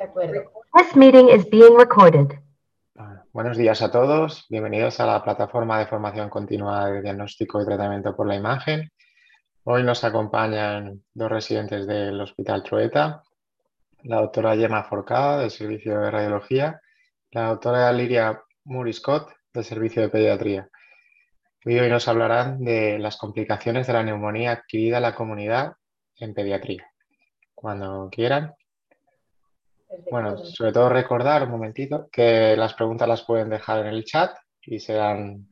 [0.00, 0.50] De acuerdo.
[0.72, 2.32] This meeting is being recorded.
[2.96, 7.66] Ah, Buenos días a todos, bienvenidos a la plataforma de formación continua de diagnóstico y
[7.66, 8.90] tratamiento por la imagen.
[9.64, 13.22] Hoy nos acompañan dos residentes del Hospital Trueta,
[14.04, 16.80] la doctora Gemma Forcada del Servicio de Radiología,
[17.32, 20.70] la doctora Liria Muriscott del Servicio de Pediatría.
[21.62, 25.74] Y hoy nos hablarán de las complicaciones de la neumonía adquirida en la comunidad
[26.16, 26.90] en pediatría.
[27.54, 28.54] Cuando quieran.
[30.10, 34.36] Bueno, sobre todo recordar un momentito que las preguntas las pueden dejar en el chat
[34.62, 35.48] y serán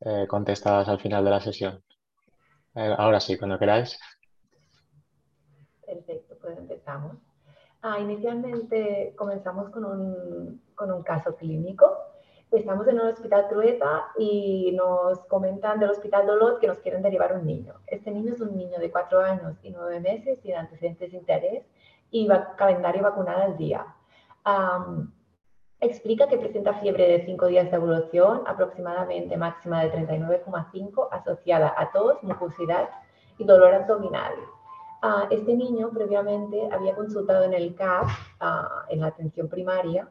[0.00, 1.82] eh, contestadas al final de la sesión.
[2.74, 3.98] Eh, ahora sí, cuando queráis.
[5.86, 7.16] Perfecto, pues empezamos.
[7.82, 11.96] Ah, inicialmente comenzamos con un, con un caso clínico.
[12.50, 17.36] Estamos en un hospital Trueta y nos comentan del hospital Dolot que nos quieren derivar
[17.36, 17.74] un niño.
[17.86, 21.64] Este niño es un niño de cuatro años y nueve meses, sin antecedentes de interés
[22.10, 23.86] y va- calendario vacunal al día.
[24.44, 25.12] Am,
[25.80, 31.90] explica que presenta fiebre de 5 días de evolución, aproximadamente máxima de 39,5, asociada a
[31.90, 32.90] tos, mucosidad
[33.38, 34.32] y dolor abdominal.
[35.02, 38.06] Ah, este niño previamente había consultado en el CAP,
[38.40, 40.08] ah, en la atención primaria,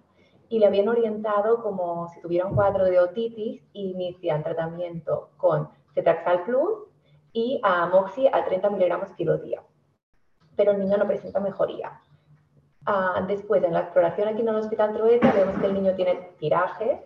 [0.50, 5.70] y le habían orientado como si tuviera un cuadro de otitis y inician tratamiento con
[5.94, 6.88] Cetraxal Plus
[7.34, 9.62] y Amoxi a 30 miligramos kilo día.
[10.60, 12.02] Pero el niño no presenta mejoría.
[12.86, 16.34] Ah, después, en la exploración aquí en el Hospital Trueta, vemos que el niño tiene
[16.38, 17.02] tiraje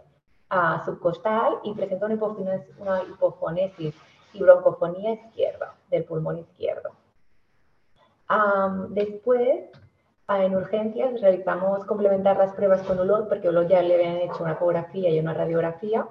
[0.50, 3.94] ah, subcostal y presenta una hipofonesis, una hipofonesis
[4.34, 6.94] y broncofonía izquierda del pulmón izquierdo.
[8.28, 9.70] Am, después,
[10.26, 14.42] ah, en urgencias, realizamos complementar las pruebas con ULOT, porque ULOT ya le habían hecho
[14.42, 16.08] una ecografía y una radiografía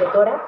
[0.00, 0.42] de tórax.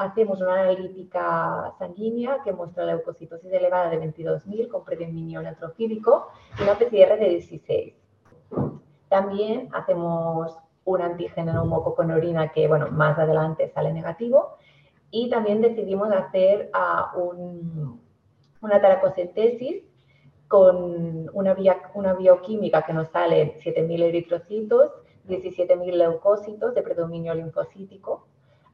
[0.00, 6.62] Hacemos una analítica sanguínea que muestra la leucocitosis elevada de 22.000 con predominio neutrofílico y
[6.62, 7.94] una PCR de 16.
[9.10, 10.56] También hacemos
[10.86, 14.56] un antígeno neumococo en orina que, bueno, más adelante sale negativo.
[15.10, 18.00] Y también decidimos hacer ah, un-
[18.62, 19.82] una taracocentesis
[20.48, 21.54] con una,
[21.94, 24.92] una bioquímica que nos sale 7.000 eritrocitos,
[25.28, 28.26] 17.000 leucócitos de predominio linfocítico,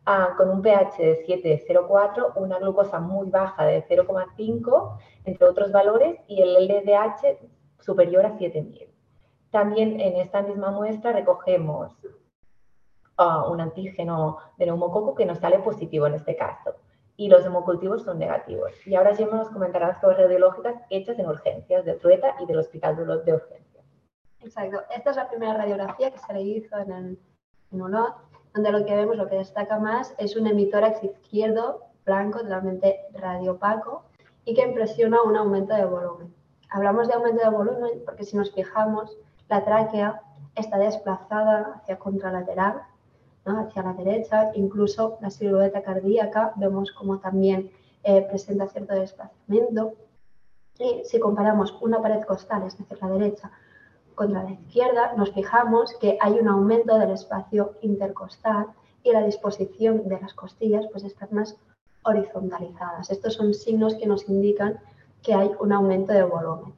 [0.06, 6.18] ah, con un pH de 7,04, una glucosa muy baja de 0,5, entre otros valores,
[6.26, 7.38] y el LDH
[7.80, 8.88] superior a 7.000.
[9.50, 11.92] También en esta misma muestra recogemos
[13.16, 16.74] ah, un antígeno de neumococo que nos sale positivo en este caso
[17.16, 18.72] y los hemocultivos son negativos.
[18.86, 22.58] Y ahora Gemma nos comentará las pruebas radiológicas hechas en urgencias de Trueta y del
[22.58, 23.84] Hospital de de Urgencias.
[24.40, 24.82] Exacto.
[24.94, 27.18] Esta es la primera radiografía que se le hizo en el
[27.72, 27.82] en
[28.56, 34.04] donde lo que vemos, lo que destaca más, es un hemitórax izquierdo blanco, totalmente radiopaco,
[34.46, 36.34] y que impresiona un aumento de volumen.
[36.70, 39.14] Hablamos de aumento de volumen porque si nos fijamos,
[39.48, 40.22] la tráquea
[40.54, 42.80] está desplazada hacia contralateral,
[43.44, 43.60] ¿no?
[43.60, 47.70] hacia la derecha, incluso la silueta cardíaca, vemos como también
[48.04, 49.92] eh, presenta cierto desplazamiento.
[50.78, 53.50] Y si comparamos una pared costal, es decir, la derecha,
[54.16, 58.66] contra la izquierda, nos fijamos que hay un aumento del espacio intercostal
[59.04, 61.56] y la disposición de las costillas pues están más
[62.02, 63.10] horizontalizadas.
[63.10, 64.80] Estos son signos que nos indican
[65.22, 66.74] que hay un aumento de volumen.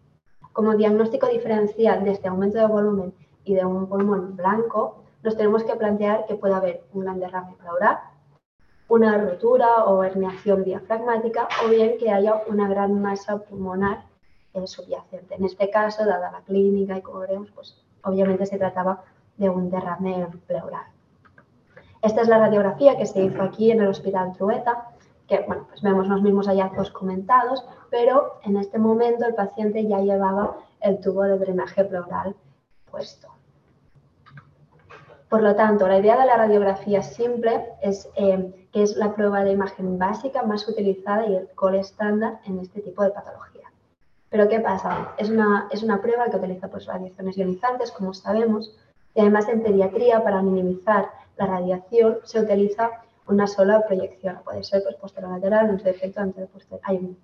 [0.53, 5.63] Como diagnóstico diferencial de este aumento de volumen y de un pulmón blanco, nos tenemos
[5.63, 7.99] que plantear que puede haber un gran derrame pleural,
[8.89, 14.05] una rotura o herniación diafragmática o bien que haya una gran masa pulmonar
[14.55, 15.35] eh, subyacente.
[15.35, 19.03] En este caso, dada la clínica y como veremos, pues obviamente se trataba
[19.37, 20.87] de un derrame pleural.
[22.03, 24.91] Esta es la radiografía que se hizo aquí en el Hospital Trueta,
[25.27, 30.01] que bueno, pues vemos los mismos hallazgos comentados, pero en este momento el paciente ya
[30.01, 32.37] llevaba el tubo de drenaje pleural
[32.91, 33.29] puesto.
[35.29, 39.45] Por lo tanto, la idea de la radiografía simple es eh, que es la prueba
[39.45, 43.71] de imagen básica más utilizada y el core estándar en este tipo de patología.
[44.31, 45.15] Pero ¿qué pasa?
[45.17, 48.77] Es una, es una prueba que utiliza pues, radiaciones ionizantes, como sabemos,
[49.15, 52.91] y además en pediatría, para minimizar la radiación, se utiliza
[53.27, 54.39] una sola proyección.
[54.45, 57.17] Puede ser pues, posterolateral, en su defecto antero-posterior,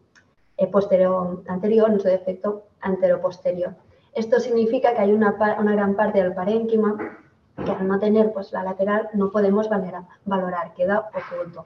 [0.57, 3.75] eh, posterior, anterior, en su antero-posterior.
[4.15, 7.19] Esto significa que hay una, una gran parte del parénquima
[7.65, 11.65] que al no tener pues, la lateral no podemos valorar, valorar queda oculto.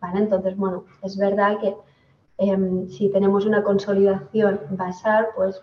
[0.00, 0.20] ¿vale?
[0.20, 1.74] Entonces, bueno, es verdad que
[2.38, 5.62] eh, si tenemos una consolidación basal, pues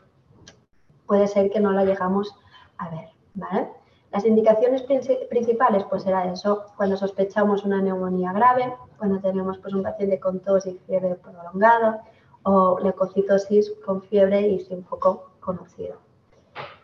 [1.06, 2.36] puede ser que no la llegamos
[2.78, 3.10] a ver.
[3.36, 3.70] ¿vale?
[4.12, 9.84] Las indicaciones principales, pues era eso, cuando sospechamos una neumonía grave, cuando tenemos pues, un
[9.84, 12.04] paciente con tos y fiebre prolongada,
[12.44, 15.96] o leucocitosis con fiebre y sin foco conocido.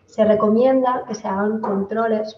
[0.06, 2.36] Se recomienda que se hagan controles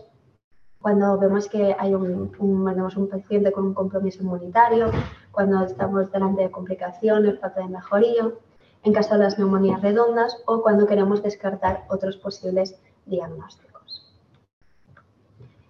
[0.82, 4.92] cuando vemos que hay un, un paciente con un compromiso inmunitario,
[5.32, 8.30] cuando estamos delante de complicaciones, falta de mejoría,
[8.84, 14.12] en caso de las neumonías redondas o cuando queremos descartar otros posibles diagnósticos.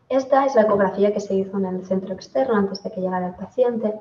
[0.09, 3.27] Esta es la ecografía que se hizo en el centro externo antes de que llegara
[3.27, 3.93] el paciente.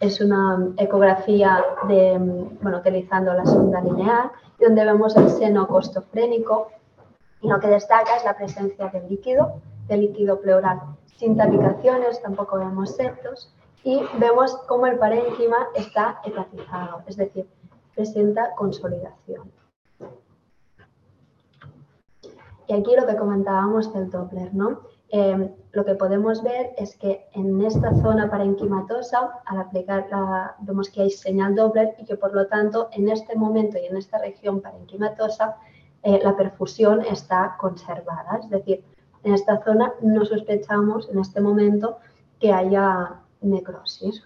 [0.00, 2.18] Es una ecografía de,
[2.60, 6.68] bueno, utilizando la sonda lineal, donde vemos el seno costofrénico
[7.40, 10.80] y lo que destaca es la presencia de líquido, de líquido pleural
[11.16, 13.52] sin tapicaciones, tampoco vemos septos
[13.84, 17.46] y vemos cómo el parénquima está hepatizado, es decir,
[17.94, 19.52] presenta consolidación.
[22.66, 24.80] Y aquí lo que comentábamos del Doppler, ¿no?
[25.10, 30.88] Em, lo que podemos ver es que en esta zona parenquimatosa, al aplicar la, vemos
[30.88, 34.16] que hay señal Doppler y que por lo tanto en este momento y en esta
[34.18, 35.56] región parenquimatosa
[36.02, 38.40] eh, la perfusión está conservada.
[38.42, 38.82] Es decir,
[39.24, 41.98] en esta zona no sospechamos en este momento
[42.40, 44.22] que haya necrosis.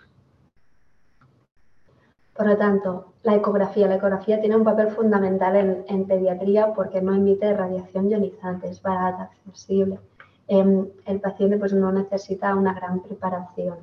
[2.34, 3.88] Por lo tanto, la ecografía.
[3.88, 9.30] La ecografía tiene un papel fundamental en, pediatría porque no emite radiación ionizante, es barata,
[9.46, 9.98] accesible.
[10.46, 13.78] Em, el paciente pues, no necesita una gran preparación.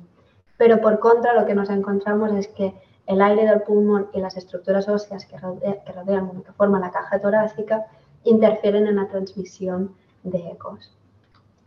[0.56, 2.74] Pero por contra, lo que nos encontramos es que
[3.06, 7.20] el aire del pulmón y las estructuras óseas que, que rodean, que forman la caja
[7.20, 7.86] torácica,
[8.24, 10.96] interfieren en la transmisión de ecos.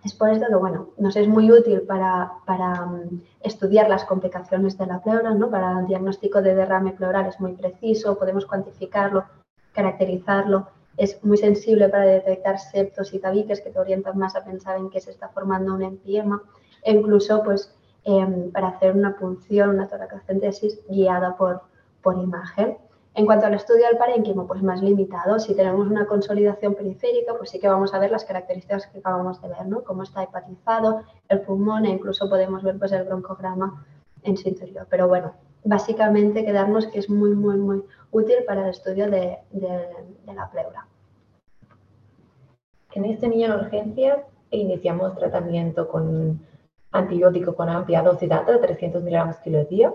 [0.04, 5.02] Es por esto que, nos es muy útil para, mm, estudiar las complicaciones de la
[5.02, 5.50] pleura, ¿no?
[5.50, 9.26] Para el diagnóstico de derrame pleural es muy preciso, podemos cuantificarlo,
[9.74, 14.78] caracterizarlo, es muy sensible para detectar septos y tabiques que te orientan más a pensar
[14.78, 16.42] en que se está formando un empiema,
[16.84, 17.74] e incluso, pues,
[18.04, 21.62] em, para hacer una punción, una toracocentesis guiada por,
[22.02, 22.78] por imagen.
[23.16, 25.40] En cuanto al estudio del parénquimo, pues más limitado.
[25.40, 29.42] Si tenemos una consolidación periférica, pues sí que vamos a ver las características que acabamos
[29.42, 29.84] de ver, ¿no?
[29.84, 33.86] Cómo está hepatizado el pulmón e incluso podemos ver pues el broncograma
[34.24, 34.88] en su interior.
[34.90, 35.34] Pero bueno,
[35.64, 40.88] básicamente quedarnos que es muy, muy, muy útil para el estudio de, la pleura.
[42.94, 44.20] En este niño en urgencias
[44.52, 46.40] iniciamos tratamiento con
[46.92, 49.94] antibiótico con amplia dosis de 300 miligramos kilo día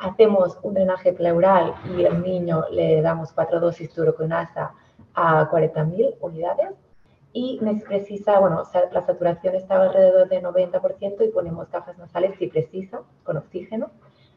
[0.00, 4.72] hacemos un drenaje pleural y al niño le damos cuatro dosis de uroconasa
[5.14, 6.70] a 40.000 unidades
[7.32, 8.62] y precisa, bueno,
[8.92, 13.90] la saturación estaba alrededor de 90% y ponemos gafas nasales si precisa, con oxígeno,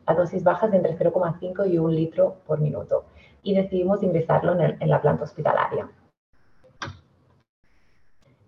[0.06, 3.06] a dosis bajas de entre 0,5 y 1 litro por minuto.
[3.42, 5.90] Y decidimos ingresarlo en, en la planta hospitalaria.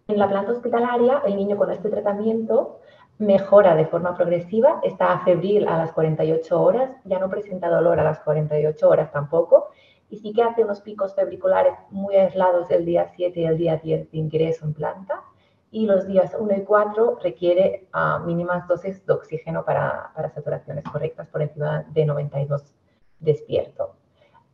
[0.10, 2.81] En la planta hospitalaria, el niño con este tratamiento
[3.22, 8.04] mejora de forma progresiva, está febril a las 48 horas, ya no presenta dolor a
[8.04, 9.70] las 48 horas tampoco,
[10.10, 13.78] y sí que hace unos picos febriculares muy aislados el día 7 y el día
[13.78, 15.22] 10 de ingreso en planta,
[15.70, 20.84] y los días 1 y 4 requiere uh, mínimas dosis de oxígeno para, para, saturaciones
[20.84, 22.74] correctas por encima de 92
[23.20, 23.96] despierto.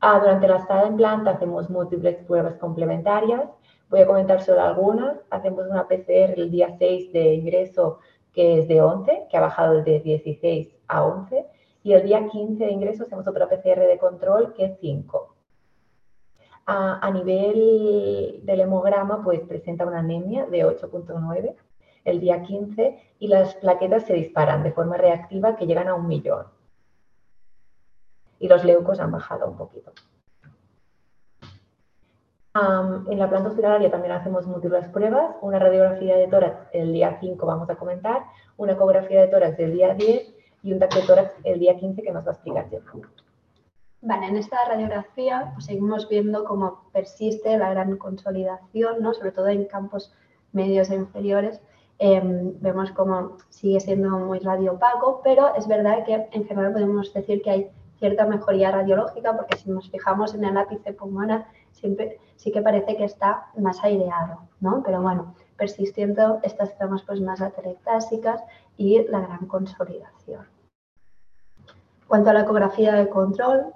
[0.04, 3.50] Uh, durante la estada en planta hacemos múltiples pruebas complementarias.
[3.90, 5.18] Voy a comentar solo algunas.
[5.32, 8.00] Hacemos una PCR el día 6 de ingreso
[8.38, 11.48] que es de 11, que ha bajado de 16 a 11,
[11.82, 15.36] y el día 15 de ingreso hacemos otra PCR de control que es 5.
[16.68, 21.56] A, nivel del hemograma, pues presenta una anemia de 8.9
[22.04, 26.08] el día 15 y las plaquetas se disparan de forma reactiva que llegan a un
[26.08, 26.46] millón.
[28.38, 29.94] Y los leucos han bajado un poquito
[33.10, 37.46] en la planta hospitalaria también hacemos múltiples pruebas, una radiografía de tórax el día 5
[37.46, 38.24] vamos a comentar,
[38.58, 42.02] una ecografía de tórax el día 10 y un TAC de tórax el día 15
[42.02, 42.84] que nos va a explicar Jeff.
[44.02, 49.14] Vale, en esta radiografía pues, seguimos viendo cómo persiste la gran consolidación, ¿no?
[49.14, 50.14] sobre todo en campos
[50.52, 51.60] medios e inferiores.
[52.00, 57.42] Em, vemos cómo sigue siendo muy radiopaco, pero es verdad que en general podemos decir
[57.42, 61.48] que hay cierta mejoría radiológica, porque si nos fijamos en el ápice pulmonar,
[61.78, 64.84] siempre sí que parece que está más aireado, ¿no?
[64.84, 68.42] Pero bueno, persistiendo estas tramas pues más atelectásicas
[68.78, 70.46] y la gran consolidación.
[72.08, 73.74] Cuanto a la ecografía de control,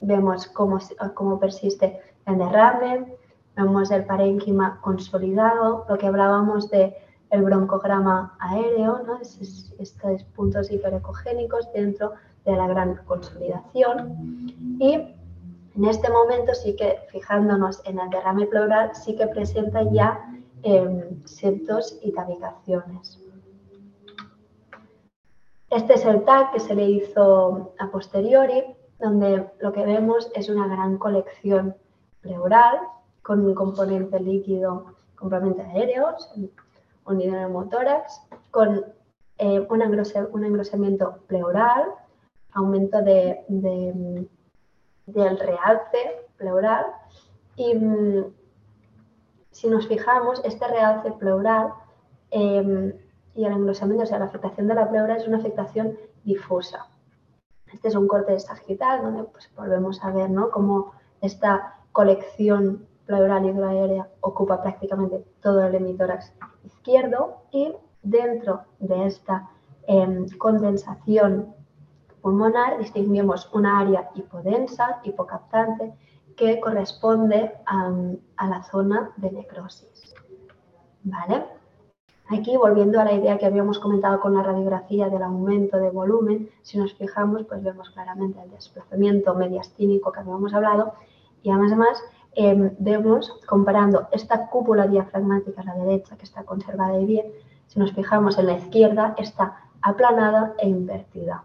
[0.00, 0.78] vemos cómo,
[1.14, 3.14] cómo persiste el derrame,
[3.56, 6.96] vemos el parénquima consolidado, lo que hablábamos de
[7.30, 9.20] el broncograma aéreo, ¿no?
[9.20, 12.12] estos puntos hiperecogénicos dentro
[12.44, 14.46] de la gran consolidación.
[14.78, 15.15] Y
[15.76, 20.20] en este momento sí que, fijándonos en el derrame pleural, sí que presenta ya
[20.62, 23.20] eh, septos y tabicaciones.
[25.70, 28.64] Este es el TAC que se le hizo a posteriori,
[28.98, 31.76] donde lo que vemos es una gran colección
[32.20, 32.78] pleural
[33.22, 36.30] con un componente líquido completamente aéreos,
[37.04, 38.84] unido en el motórax, con
[39.38, 41.84] eh, un, engrosamiento pleural,
[42.52, 43.44] aumento de,
[45.06, 46.86] del realce pleural
[47.56, 48.24] y mm,
[49.56, 51.72] si nos fijamos, este realce pleural
[52.30, 52.92] em,
[53.34, 56.88] y el engrosamiento, o sea, la afectación de la pleura es una afectación difusa.
[57.72, 60.50] Este es un corte sagital donde pues, volvemos a ver ¿no?
[60.50, 66.34] cómo esta colección pleural hidroaérea ocupa prácticamente todo el hemitórax
[66.64, 67.72] izquierdo y
[68.02, 69.48] dentro de esta
[69.86, 71.55] em, condensación
[72.26, 75.94] pulmonar distinguimos una área hipodensa, hipocaptante,
[76.36, 77.92] que corresponde a,
[78.36, 80.12] a la zona de necrosis.
[81.04, 81.44] ¿Vale?
[82.28, 86.50] Aquí, volviendo a la idea que habíamos comentado con la radiografía del aumento de volumen,
[86.62, 90.94] si nos fijamos, pues vemos claramente el desplazamiento mediastínico que habíamos hablado
[91.44, 92.02] y además,
[92.34, 97.26] em, vemos, comparando esta cúpula diafragmática a la derecha, que está conservada y bien,
[97.68, 101.44] si nos fijamos en la izquierda, está aplanada e invertida.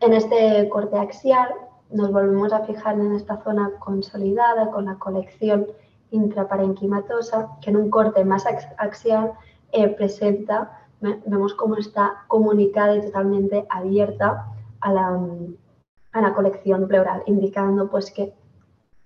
[0.00, 1.48] En este corte axial
[1.90, 5.66] nos volvemos a fijar en esta zona consolidada con la colección
[6.10, 8.44] intraparenquimatosa, que en un corte más
[8.78, 9.32] axial
[9.72, 14.46] eh, presenta, vemos cómo está comunicada y totalmente abierta
[14.80, 18.34] a la, colección pleural, indicando pues que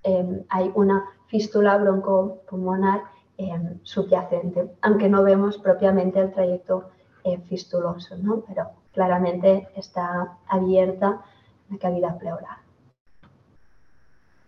[0.03, 3.03] em, hay una fístula broncopulmonar
[3.39, 6.89] em, subyacente, aunque no vemos propiamente el trayecto
[7.27, 8.45] eh, fistuloso, ¿no?
[8.47, 11.23] pero claramente está abierta
[11.69, 12.59] la cavidad pleural.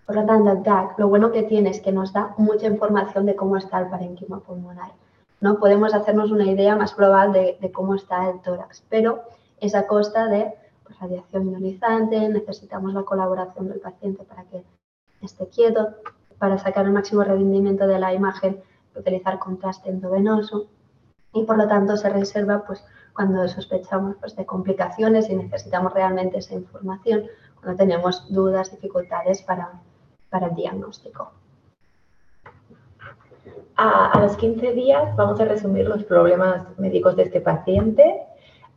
[0.06, 3.26] Por lo tanto, el TAC, lo bueno que tiene es que nos da mucha información
[3.26, 4.92] de cómo está el parenquima pulmonar.
[5.40, 5.58] ¿no?
[5.58, 9.22] Podemos hacernos una idea más global de, de cómo está el tórax, pero
[9.60, 10.54] es a costa de
[10.84, 14.62] pues, radiación ionizante, necesitamos la colaboración del paciente para que
[15.20, 15.96] esté quieto,
[16.38, 18.62] para sacar el máximo rendimiento de la imagen,
[18.94, 20.68] utilizar contraste endovenoso
[21.32, 26.38] y por lo tanto se reserva pues, cuando sospechamos pues, de complicaciones y necesitamos realmente
[26.38, 27.24] esa información,
[27.60, 29.80] cuando tenemos dudas, dificultades para,
[30.30, 31.32] para el diagnóstico.
[33.76, 38.22] A, a, los 15 días vamos a resumir los problemas médicos de este paciente.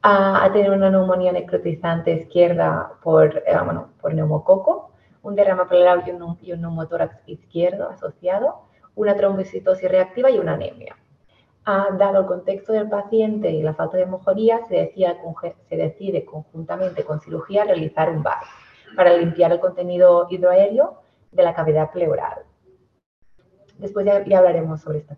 [0.03, 4.91] A, a tener una neumonía necrotizante izquierda por, eh, bueno, por neumococo,
[5.22, 8.62] un derrame pleural y un, y un neumotórax izquierdo asociado,
[8.96, 10.96] una trombocitosis reactiva y una anemia.
[11.65, 14.91] Dado el contexto del paciente y la falta de mejoría, se
[15.70, 18.44] decide, conjuntamente con cirugía realizar un VAR
[18.96, 21.01] para limpiar el contenido hidroaéreo
[21.32, 22.44] de la cavidad pleural.
[23.77, 25.18] Después ya, hablaremos sobre esta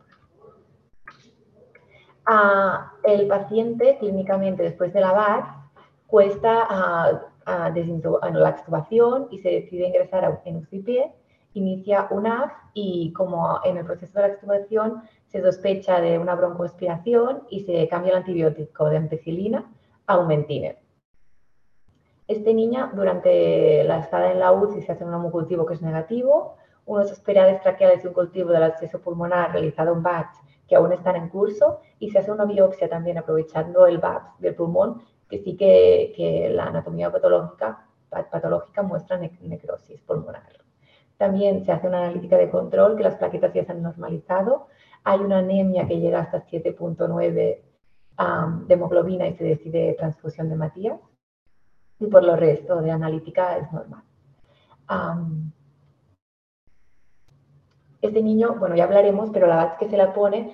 [2.26, 5.64] ah, el paciente clínicamente después de lavar
[6.08, 11.12] cuesta a, a la extubación y se decide ingresar en UCP,
[11.56, 16.36] inicia un AF y como en el proceso de la extubación se sospecha de una
[16.36, 19.74] broncoaspiración y se cambia el antibiótico de ampicilina
[20.06, 20.78] a aumentine.
[22.28, 26.58] Este niño, durante la estada en la UCI, se hace un hemocultivo que es negativo,
[26.86, 31.16] unos esperades traqueales y un cultivo del acceso pulmonar realizado en BATS que aún están
[31.16, 35.58] en curso y se hace una biopsia también aprovechando el BATS del pulmón, que sí
[35.58, 40.64] que, la anatomía patológica muestra necrosis pulmonar.
[41.18, 44.68] También se hace una analítica de control, que las plaquetas ya se han normalizado.
[45.04, 51.00] Hay una anemia que llega hasta 7.9 de hemoglobina y se decide transfusión de Matías
[52.00, 54.04] y por lo resto de analítica es normal.
[58.02, 60.54] este niño, bueno, ya hablaremos, pero la verdad es que se la pone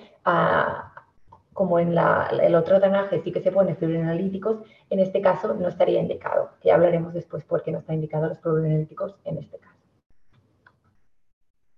[1.52, 6.00] como en el otro drenaje sí que se pone fibrinolíticos, en este caso no estaría
[6.00, 9.76] indicado, ya hablaremos después por qué no está indicado los fibrinolíticos en este caso.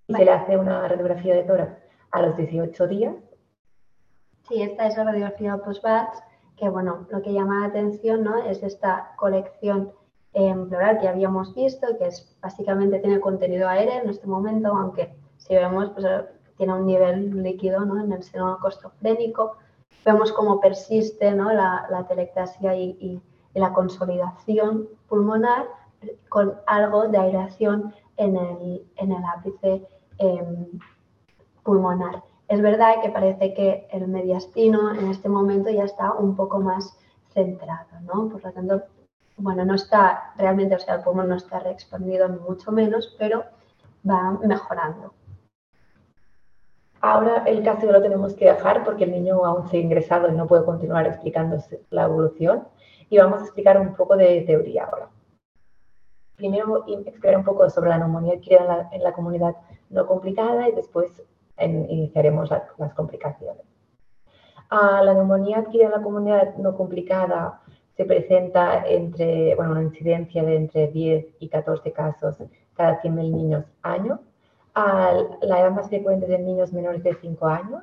[0.08, 1.81] Y se le hace una radiografía de tórax
[2.12, 3.14] a los 18 días.
[4.48, 6.22] Sí, esta es la radiografía post-BATS
[6.62, 8.36] que bueno, lo que llama la atención ¿no?
[8.44, 9.90] es esta colección
[10.32, 15.12] eh, pleural que habíamos visto, que es básicamente tiene contenido aéreo en este momento, aunque
[15.38, 16.06] si vemos, pues,
[16.56, 18.00] tiene un nivel líquido ¿no?
[18.00, 19.56] en el seno costofrénico.
[20.04, 21.52] Vemos cómo persiste ¿no?
[21.52, 23.20] la, la telectasia y,
[23.54, 25.66] la consolidación pulmonar
[26.30, 29.86] con algo de aireación en el, en el ápice
[30.18, 30.68] eh,
[31.62, 32.22] pulmonar.
[32.48, 36.96] Es verdad que parece que el mediastino en este momento ya está un poco más
[37.32, 38.28] centrado, ¿no?
[38.28, 38.82] Por lo tanto,
[39.36, 43.44] bueno, no está realmente, o sea, el pulmón no está reexpandido mucho menos, pero
[44.08, 45.14] va mejorando.
[47.00, 50.32] Ahora el caso lo tenemos que dejar porque el niño aún se ha ingresado y
[50.32, 52.68] no puede continuar explicándose la evolución
[53.10, 55.08] y vamos a explicar un poco de teoría ahora.
[56.36, 59.56] primero explicar un poco sobre la neumonía adquirida en la, comunidad
[59.90, 61.22] no complicada y después
[61.58, 63.64] iniciaremos las complicaciones.
[64.70, 67.60] Ah, la neumonía adquirida en la comunidad no complicada
[67.94, 72.36] se presenta entre, bueno, una incidencia de entre 10 y 14 casos
[72.74, 74.20] cada 100.000 niños año.
[74.74, 77.82] Ah, la edad más frecuente es en niños menores de 5 años.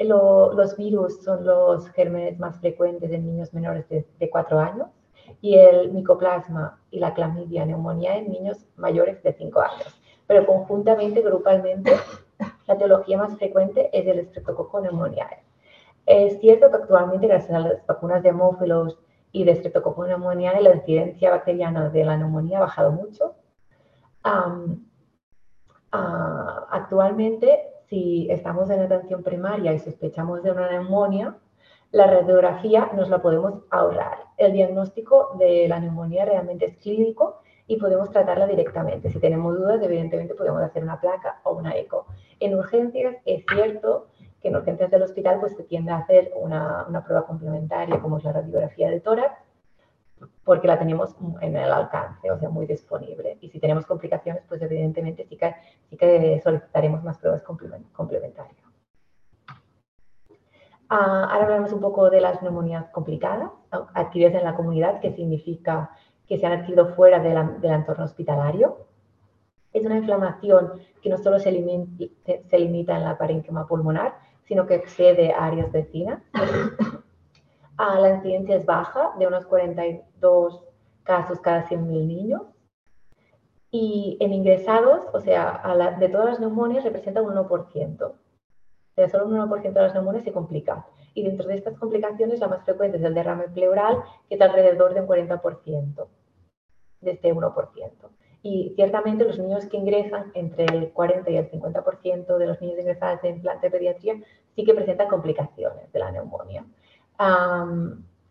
[0.00, 4.88] los virus son los gérmenes más frecuentes en niños menores de, de 4 años
[5.40, 10.00] y el micoplasma y la clamidia neumonía en niños mayores de 5 años.
[10.26, 11.92] Pero conjuntamente, grupalmente,
[12.68, 15.42] la etiología más frecuente es el estreptococo neumoniae.
[16.04, 18.98] Es cierto que actualmente, gracias a las vacunas de hemófilos
[19.32, 23.34] y de estreptococo neumoniae, la incidencia bacteriana de la neumonía ha bajado mucho.
[26.70, 27.58] actualmente,
[27.88, 31.36] si estamos en atención primaria y sospechamos de una neumonía,
[31.90, 34.18] la radiografía nos la podemos ahorrar.
[34.36, 39.10] El diagnóstico de la neumonía realmente es clínico y podemos tratarla directamente.
[39.10, 42.06] Si tenemos dudas, evidentemente podemos hacer una placa o una eco.
[42.40, 44.08] En urgencias es cierto
[44.40, 48.18] que en urgencias del hospital pues se tiende a hacer una, una prueba complementaria como
[48.18, 49.32] es la radiografía de tórax
[50.44, 53.38] porque la tenemos en el alcance, o sea, muy disponible.
[53.40, 55.54] Y si tenemos complicaciones, pues evidentemente sí que,
[55.90, 58.56] sí que solicitaremos más pruebas complementarias.
[60.90, 63.50] Ah, ahora hablamos un poco de las neumonías complicadas,
[63.92, 65.90] adquiridas en la comunidad, que significa
[66.28, 68.86] que se han adquirido fuera del entorno hospitalario.
[69.72, 75.32] Es una inflamación que no solo se, limita, en la parénquima pulmonar, sino que excede
[75.32, 76.22] a áreas vecinas.
[77.80, 80.64] Ah, la incidencia es baja, de unos 42
[81.04, 82.42] casos cada 100.000 niños.
[83.70, 85.62] Y en ingresados, o sea,
[86.00, 88.14] de todas las neumonias representa un 1%
[89.02, 90.86] de solo un 1% de las neumonias se complica.
[91.14, 94.94] Y dentro de estas complicaciones, la más frecuente es el derrame pleural, que es alrededor
[94.94, 96.06] de un 40%,
[97.00, 97.90] de este 1%.
[98.42, 102.78] Y ciertamente los niños que ingresan, entre el 40 y el 50% de los niños
[102.78, 104.14] ingresados en planta de pediatría,
[104.54, 106.64] sí que presentan complicaciones de la neumonía.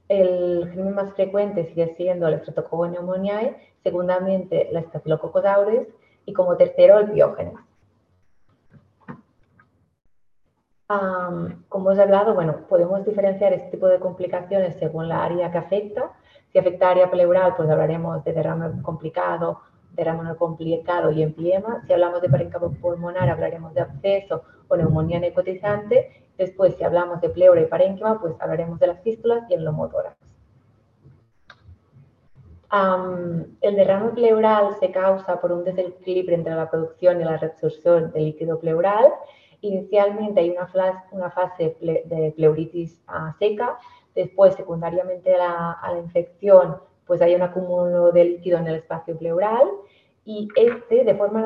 [0.07, 5.87] el germen más frecuente sigue siendo el Streptococcus pneumoniae, segundamente la Staphylococcus aureus
[6.25, 7.55] y como tercero el Piógenes.
[11.69, 15.57] como os he hablado, bueno, podemos diferenciar este tipo de complicaciones según la área que
[15.57, 16.11] afecta.
[16.57, 21.83] Si afecta área pleural, pues hablaremos de derrame complicado, derrame no complicado y empiema.
[21.85, 26.25] Si hablamos de parénquima pulmonar, hablaremos de absceso o neumonía necotizante.
[26.35, 30.17] Después, si hablamos de pleura y parénquima, pues hablaremos de las fístulas y el lomotórax.
[33.61, 38.25] el derrame pleural se causa por un desequilibrio entre la producción y la reabsorción del
[38.25, 39.13] líquido pleural
[39.61, 43.77] Inicialmente hay una, fase de pleuritis ah, seca,
[44.17, 49.67] después secundariamente a la, infección pues hay un acúmulo de líquido en el espacio pleural
[50.25, 51.41] y este de forma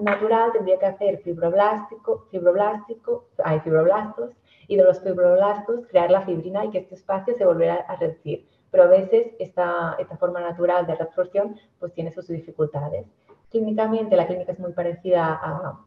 [0.00, 4.30] natural tendría que hacer fibroblástico, fibroblástico, hay fibroblastos
[4.66, 8.48] y de los fibroblastos crear la fibrina y que este espacio se volverá a reducir.
[8.70, 13.06] Pero a veces esta, esta forma natural de reabsorción pues tiene sus dificultades.
[13.50, 15.78] Clínicamente la clínica es muy parecida a,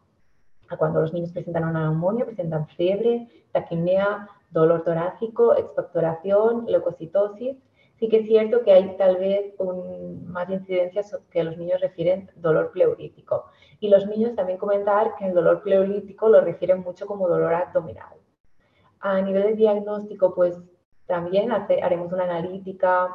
[0.77, 7.57] cuando los niños presentan una neumonía, presentan fiebre, taquimia, dolor torácico, expectoración, leucocitosis.
[7.97, 12.29] Sí que es cierto que hay tal vez un, más incidencias que los niños refieren
[12.35, 13.45] dolor pleurítico.
[13.79, 18.15] Y los niños también comentar que el dolor pleurítico lo refieren mucho como dolor abdominal.
[18.99, 20.59] A nivel de diagnóstico, pues
[21.05, 23.09] también haremos una analítica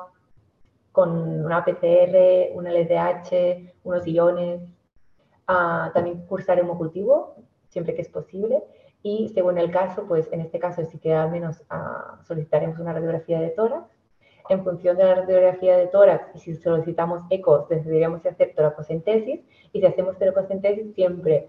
[0.92, 4.62] con una PCR, un LDH, unos iones,
[5.46, 7.36] también cursar hemocultivo,
[7.68, 8.62] siempre que es posible.
[9.08, 12.92] Y según el caso, pues en este caso sí que al menos ah, solicitaremos una
[12.92, 13.88] radiografía de tórax.
[14.48, 19.44] En función de la radiografía de tórax, y si solicitamos ecos, decidiremos si hacer toracocentesis.
[19.72, 21.48] Y si hacemos toracocentesis, siempre,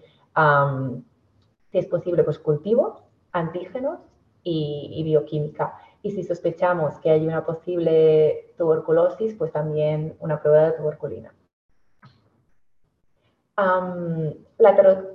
[1.71, 4.01] si es posible, pues cultivos, antígenos
[4.43, 5.73] y, y bioquímica.
[6.03, 11.33] Y si sospechamos que hay una posible tuberculosis, pues también una prueba de tuberculina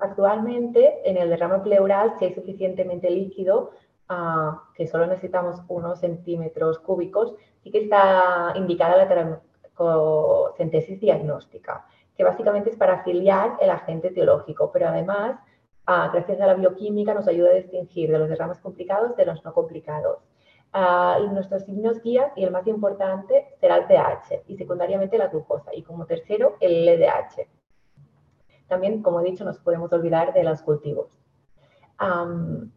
[0.01, 3.71] actualmente en el derrame pleural, si hay suficientemente líquido,
[4.09, 12.25] ah, que solo necesitamos unos centímetros cúbicos, sí que está indicada la teracocentesis diagnóstica, que
[12.25, 15.39] básicamente es para afiliar el agente etiológico, pero además,
[15.87, 19.45] ah, gracias a la bioquímica, nos ayuda a distinguir de los derrames complicados de los
[19.45, 20.19] no complicados.
[20.75, 25.75] Uh, nuestros signos guías y el más importante será el pH y secundariamente la glucosa
[25.75, 27.47] y como tercero el LDH.
[28.73, 31.11] También, como he dicho, nos podemos olvidar de los cultivos.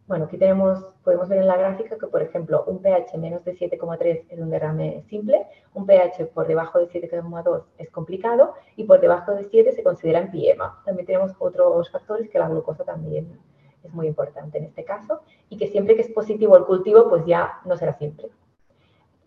[0.06, 3.54] bueno, aquí tenemos, podemos ver en la gráfica que, por ejemplo, un pH menos de
[3.56, 9.00] 7,3 es un derrame simple, un pH por debajo de 7,2 es complicado y por
[9.00, 10.82] debajo de 7 se considera empiema.
[10.84, 13.40] También tenemos otros factores que la glucosa también
[13.82, 17.24] es muy importante en este caso y que siempre que es positivo el cultivo, pues
[17.24, 18.28] ya no será simple.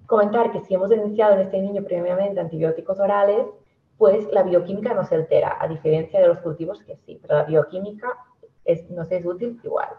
[0.06, 3.48] Comentar que si hemos iniciado en este niño previamente antibióticos orales,
[4.00, 7.44] pues la bioquímica no se altera, a diferencia de los cultivos que sí, pero la
[7.44, 8.18] bioquímica
[8.64, 9.90] es, nos es útil igual.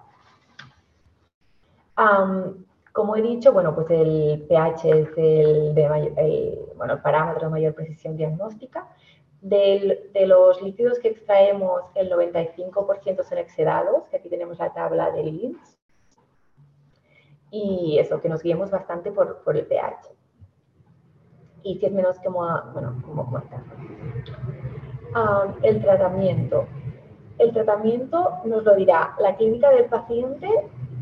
[2.92, 7.74] como he dicho, bueno, pues el pH es el, de bueno, el parámetro de mayor
[7.74, 8.88] precisión diagnóstica.
[9.42, 15.24] de los líquidos que extraemos, el 95% son exedados, que aquí tenemos la tabla de
[15.24, 15.78] LINS.
[17.50, 20.19] Y eso, que nos guiemos bastante por el pH.
[21.62, 22.40] Y si es menos como,
[22.72, 23.60] bueno, como comentar.
[25.62, 26.66] el tratamiento.
[27.38, 30.48] El tratamiento nos lo dirá la clínica del paciente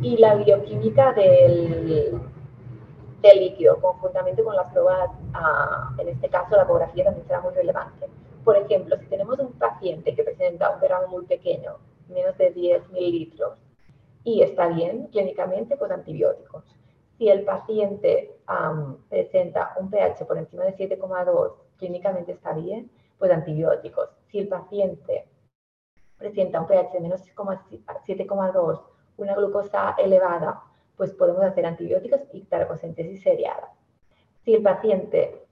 [0.01, 2.21] y la bioquímica del,
[3.23, 7.53] del líquido, conjuntamente con las pruebas, ah, en este caso la ecografía también será muy
[7.53, 8.09] relevante.
[8.45, 11.77] Por ejemplo, si tenemos un paciente que presenta un gramo muy pequeño,
[12.09, 13.59] menos de 10 mililitros,
[14.25, 16.65] y está bien clínicamente, pues antibióticos.
[17.19, 18.39] Si el paciente
[19.09, 24.11] presenta un pH por encima de 7,2, clínicamente está bien, pues antibióticos.
[24.29, 25.27] Si el paciente
[26.17, 28.83] presenta un pH de menos 7,2,
[29.17, 30.63] una glucosa elevada,
[30.97, 33.73] pues podemos hacer antibióticos y tarcocentesis seriada.
[34.45, 35.45] Si el paciente,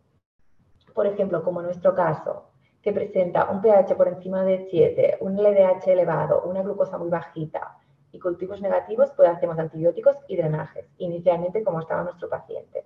[0.95, 2.45] por ejemplo, como en nuestro caso,
[2.81, 7.77] que presenta un pH por encima de 7, un LDH elevado, una glucosa muy bajita
[8.17, 12.85] y cultivos negativos, pues hacemos antibióticos y drenajes, inicialmente como estaba nuestro paciente.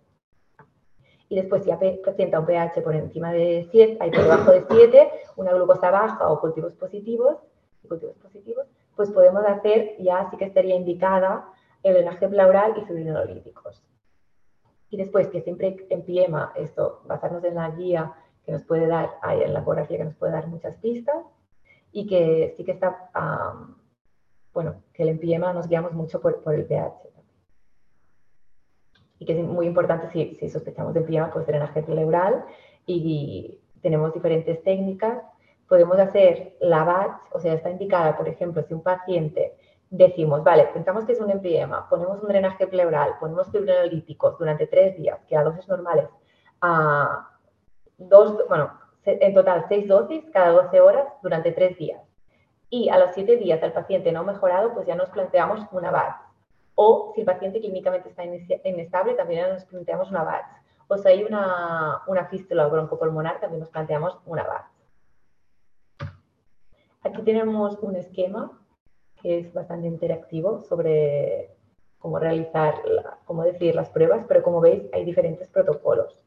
[1.28, 1.70] Y después, si
[2.02, 6.28] presenta un pH por encima de 7, hay por debajo de 7, una glucosa baja
[6.28, 7.36] o cultivos positivos,
[7.88, 8.66] cultivos positivos,
[8.96, 11.46] pues podemos hacer, ya sí que estaría indicada
[11.84, 13.82] el drenaje pleural y subirinolíticos.
[14.90, 18.12] Y después, que siempre en PIEMA, esto, basarnos en la guía
[18.44, 21.24] que nos puede dar, en la ecografía que nos puede dar muchas pistas,
[21.92, 23.10] y que sí que está,
[24.52, 27.08] bueno, que el empiema nos guiamos mucho por, por, el pH.
[29.18, 32.44] Y que es muy importante si, si sospechamos de empiema, pues drenaje pleural
[32.86, 35.22] y tenemos diferentes técnicas
[35.70, 39.56] podemos hacer la batch, o sea, está indicada, por ejemplo, si un paciente
[39.88, 44.96] decimos, vale, pensamos que es un empiema, ponemos un drenaje pleural, ponemos fibrinolíticos durante tres
[44.96, 46.08] días, que a dosis normales,
[46.60, 47.30] a
[47.98, 48.72] dos, bueno,
[49.04, 52.02] en total seis dosis cada 12 horas durante tres días.
[52.70, 56.16] Y a los siete días el paciente no mejorado, pues ya nos planteamos una batch.
[56.76, 60.46] O si el paciente clínicamente está inestable, también nos planteamos una batch.
[60.88, 64.70] O si hay una, una fístula broncopulmonar, también nos planteamos una batch.
[67.02, 68.58] Aquí tenemos un esquema
[69.20, 71.56] que es bastante interactivo sobre
[71.98, 72.74] cómo realizar,
[73.24, 76.18] cómo decidir las pruebas, pero como veis hay diferentes protocolos.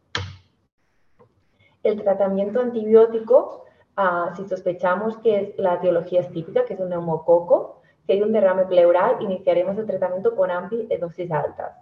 [1.81, 6.89] El tratamiento antibiótico, ah, si sospechamos que es la etiología es típica, que es un
[6.89, 11.77] neumococo, si hay un derrame pleural, iniciaremos el tratamiento con AMPI de dosis altas.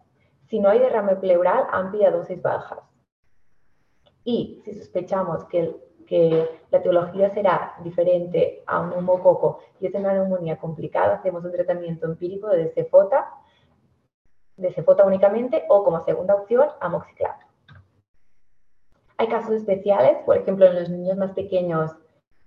[0.47, 2.79] Si no hay derrame pleural, AMPI a dosis bajas.
[4.23, 5.75] Y si sospechamos que
[6.11, 11.53] que la teología será diferente a un neumococo y es una neumonía complicada, hacemos un
[11.53, 13.33] tratamiento empírico de cefota,
[14.57, 17.35] de cefota únicamente o como segunda opción amoxiclav.
[19.21, 21.91] Hay casos especiales, por ejemplo, en los niños más pequeños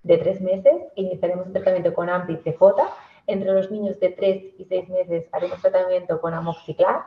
[0.02, 2.88] de tres meses, iniciaremos un tratamiento con AMPI cefota.
[3.28, 7.02] Entre los niños de tres y seis meses haremos tratamiento con amoxiclav.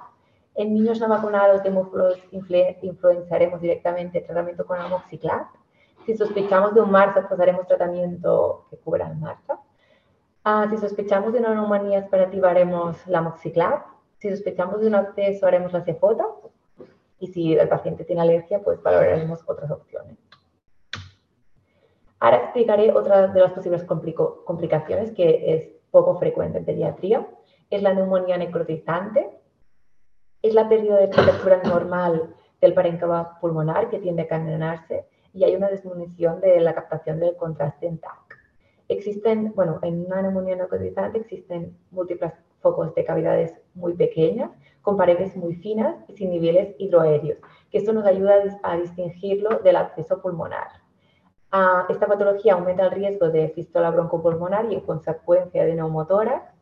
[0.56, 2.18] En niños no vacunados de hemofilos
[2.82, 5.48] influenciaremos directamente tratamiento con amoxiclav.
[6.06, 9.60] Si sospechamos de un MARSA, pues haremos tratamiento que cubra el MARSA.
[10.46, 13.84] Ah, si sospechamos de una neumonía aspirativa, haremos la moxiclav.
[14.20, 16.24] Si sospechamos de un acceso, haremos la cefota.
[17.20, 20.18] Y si el paciente tiene alergia, pues valoraremos otras opciones.
[22.20, 27.28] Ahora explicaré otra de las posibles complicaciones que es poco frecuente en pediatría.
[27.70, 29.30] Es la neumonía necrotizante.
[30.42, 35.56] Es la pérdida de temperatura normal del parénquima pulmonar que tiende a canonarse y hay
[35.56, 38.38] una disminución de la captación del contraste en TAC.
[38.88, 44.98] Existen, bueno, en una neumonía no cotizante existen múltiples focos de cavidades muy pequeñas, con
[44.98, 47.40] paredes muy finas y sin niveles hidroaéreos,
[47.70, 50.68] que esto nos ayuda a distinguirlo del acceso pulmonar.
[51.52, 56.54] Ah, esta patología aumenta el riesgo de fístula broncopulmonar y en consecuencia de neumotórax.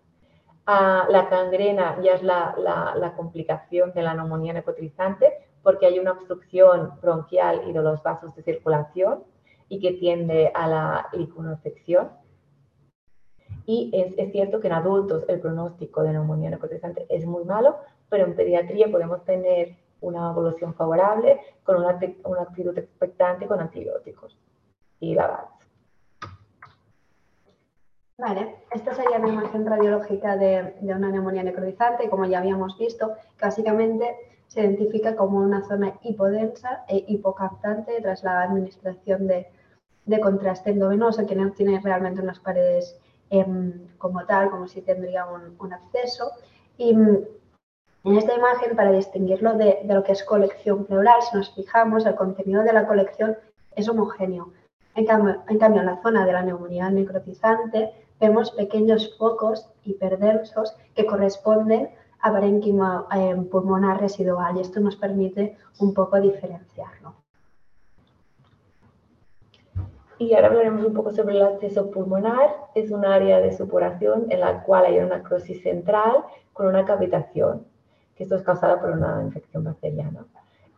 [0.67, 6.93] Ah, la gangrena ya es la, complicación de la neumonía necrotizante, porque hay una obstrucción
[7.01, 9.23] bronquial y de los vasos de circulación
[9.69, 12.12] y que tiende a la iconofección.
[13.65, 17.78] Y es, es, cierto que en adultos el pronóstico de neumonía necrotizante es muy malo,
[18.10, 24.38] pero en pediatría podemos tener una evolución favorable con una, una actitud expectante con antibióticos
[24.99, 25.49] y la.
[28.17, 33.13] Vale, esta sería la imagen radiológica de, de, una neumonía necrotizante, como ya habíamos visto,
[33.41, 34.15] básicamente
[34.47, 39.47] se identifica como una zona hipodensa e hipocaptante tras la administración de,
[40.06, 42.97] de contraste endovenoso, que no tiene realmente unas paredes
[43.97, 46.31] como tal, como si tendría un, acceso.
[46.77, 52.05] Y en esta imagen, para distinguirlo de, lo que es colección pleural, si nos fijamos,
[52.05, 53.38] el contenido de la colección
[53.75, 54.53] es homogéneo.
[54.95, 61.05] En cambio, en, cambio, la zona de la neumonía necrotizante vemos pequeños focos hiperdensos que
[61.05, 61.89] corresponden
[62.21, 67.24] a parénquima eh, pulmonar residual y esto nos permite un poco diferenciarlo.
[70.17, 72.56] Y ahora hablaremos un poco sobre el acceso pulmonar.
[72.73, 76.23] Es un área de supuración en la cual hay una necrosis central
[76.54, 77.65] con una cavitación,
[78.15, 80.25] que esto es causada por una infección bacteriana.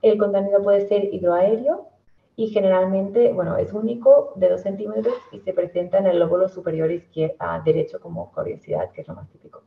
[0.02, 1.88] El contenido puede ser hidroaéreo
[2.36, 6.92] y generalmente, bueno, es único de 2 centímetros y se presenta en el lóbulo superior
[6.92, 9.64] izquierda, derecho como curiosidad, que es lo más típico.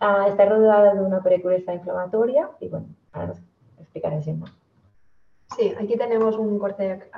[0.00, 3.38] Uh, está rodeada de una perecuresa inflamatoria y bueno, ahora nos
[3.78, 4.61] explicaré más.
[5.56, 7.10] Sí, aquí tenemos un corte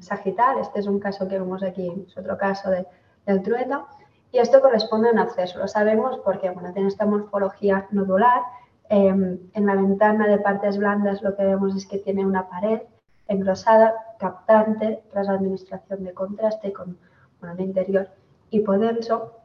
[0.00, 2.86] sagital, este es un caso que vemos aquí, es otro caso de,
[3.26, 3.86] del trueta,
[4.32, 8.42] y esto corresponde a un absceso, lo sabemos porque bueno, tiene esta morfología nodular,
[8.88, 12.80] eh, en la ventana de partes blandas lo que vemos es que tiene una pared
[13.28, 16.98] engrosada, captante, tras la administración de contraste con
[17.38, 18.08] bueno, el interior
[18.50, 19.36] hipodenso,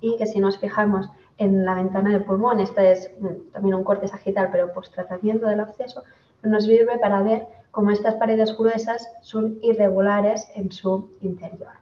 [0.00, 1.08] y que si nos fijamos
[1.38, 5.46] en la ventana del pulmón, este es mm, también un corte sagital, pero post tratamiento
[5.46, 6.04] del absceso,
[6.42, 11.72] nos sirve para ver cómo estas paredes gruesas son irregulares en su interior.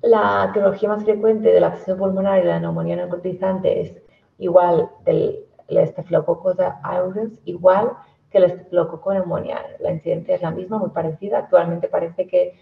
[0.00, 4.02] La etiología más frecuente del absceso pulmonar y la neumonía necrotizante es
[4.38, 7.92] igual del Staphylococcus aureus, igual
[8.30, 9.76] que el Staphylococcus pneumoniae.
[9.80, 11.40] La incidencia es la misma, muy parecida.
[11.40, 12.58] Actualmente parece que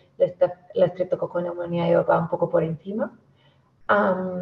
[0.74, 3.16] la Streptococcus pneumoniae va un poco por encima.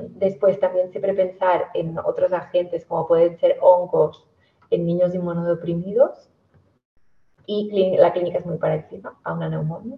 [0.09, 4.27] Después también siempre pensar en otros agentes como pueden ser hongos
[4.71, 6.31] en niños inmunodeprimidos
[7.47, 9.97] y la clínica es muy parecida a una neumonía.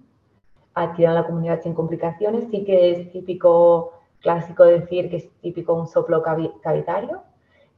[0.74, 5.74] Aquí en la comunidad sin complicaciones sí que es típico, clásico decir que es típico
[5.74, 7.22] un soplo cavitario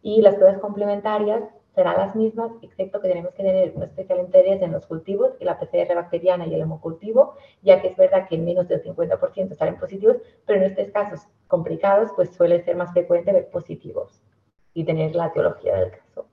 [0.02, 1.42] y las pruebas complementarias
[1.74, 5.44] serán las mismas, excepto que tenemos que tener un especial interés en los cultivos y
[5.44, 9.54] la PCR bacteriana y el hemocultivo, ya que es verdad que en menos del 50%
[9.56, 14.22] salen positivos, pero en estos casos complicados, pues suele ser más frecuente ver positivos
[14.72, 16.26] y tener la etiología del caso.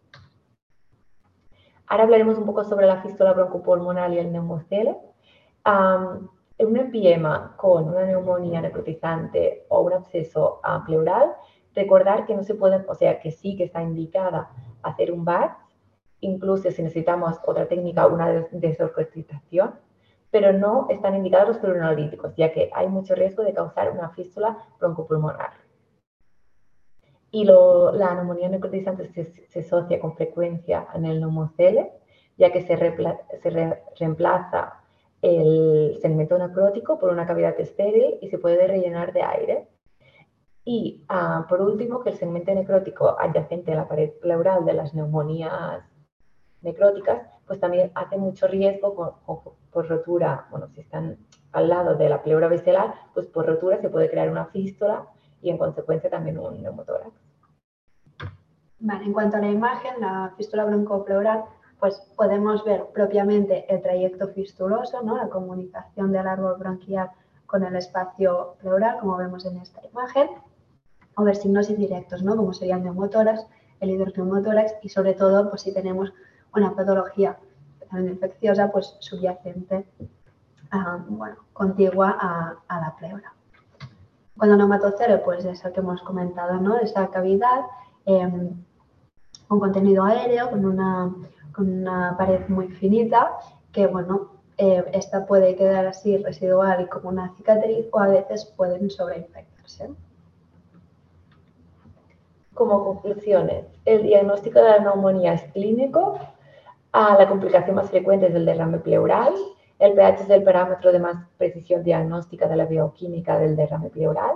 [1.91, 4.95] Ahora hablaremos un poco sobre la fístula broncopulmonar y el neumocele.
[5.65, 11.33] Um, un empiema con una neumonía necrotizante o un absceso pleural,
[11.75, 14.51] recordar que no se puede, o sea, que sí que está indicada
[14.83, 15.51] hacer un BAT,
[16.21, 19.75] incluso si necesitamos otra técnica, una desorquestación,
[20.29, 24.57] pero no están indicados los pluronolíticos, ya que hay mucho riesgo de causar una fístula
[24.79, 25.49] broncopulmonar.
[27.31, 31.91] Y lo, la neumonía necrotizante se, se, asocia con frecuencia en el neumocele,
[32.37, 34.81] ya que se, repla, se re, reemplaza
[35.21, 39.67] el segmento necrótico por una cavidad estéril y se puede rellenar de aire.
[40.65, 44.93] Y uh, por último, que el segmento necrótico adyacente a la pared pleural de las
[44.93, 45.83] neumonías
[46.61, 51.17] necróticas, pues también hace mucho riesgo por, por, por rotura, bueno, si están
[51.51, 55.07] al lado de la pleura visceral, pues por rotura se puede crear una fístula
[55.41, 57.11] y en consecuencia también un neumotórax.
[58.79, 61.45] Vale, en cuanto a la imagen, la fístula broncopleural,
[61.79, 65.17] pues podemos ver propiamente el trayecto fistuloso, ¿no?
[65.17, 67.11] la comunicación del árbol bronquial
[67.45, 70.29] con el espacio pleural, como vemos en esta imagen,
[71.15, 72.35] o ver signos indirectos, ¿no?
[72.35, 73.45] como serían neumotórax,
[73.79, 76.13] el hidroneumotórax y sobre todo pues, si tenemos
[76.55, 77.37] una patología
[77.91, 79.85] infecciosa pues, subyacente,
[80.71, 83.33] uh, bueno, contigua a, a la pleura.
[84.37, 86.77] Cuando neumatocele, pues es el que hemos comentado, ¿no?
[86.77, 87.61] Esa cavidad
[88.05, 88.29] eh,
[89.47, 91.13] con contenido aéreo, con una,
[91.53, 93.33] con una, pared muy finita,
[93.71, 98.45] que bueno, eh, esta puede quedar así residual y como una cicatriz o a veces
[98.55, 99.89] pueden sobreinfectarse.
[102.53, 106.19] Como conclusiones, el diagnóstico de la neumonía es clínico,
[106.93, 109.33] la complicación más frecuente es el derrame pleural,
[109.81, 114.35] el pH es el parámetro de más precisión diagnóstica de la bioquímica del derrame pleural.